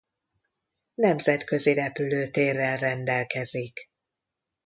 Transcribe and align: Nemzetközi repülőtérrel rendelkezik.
Nemzetközi 0.93 1.73
repülőtérrel 1.73 2.77
rendelkezik. 2.77 3.89